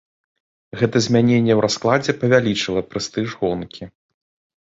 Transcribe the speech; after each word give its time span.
Гэта 0.79 0.97
змяненне 1.07 1.53
ў 1.55 1.59
раскладзе 1.65 2.15
павялічыла 2.23 2.81
прэстыж 2.93 3.27
гонкі. 3.43 3.83